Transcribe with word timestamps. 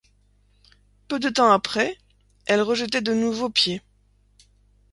Peu 1.07 1.19
de 1.19 1.29
temps 1.29 1.51
après, 1.51 1.95
elles 2.47 2.63
rejetaient 2.63 3.03
de 3.03 3.13
nouveaux 3.13 3.51
pieds. 3.51 3.83